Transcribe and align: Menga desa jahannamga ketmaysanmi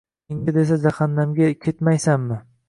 Menga 0.29 0.53
desa 0.55 0.77
jahannamga 0.85 1.51
ketmaysanmi 1.67 2.41